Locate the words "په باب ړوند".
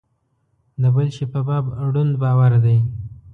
1.33-2.13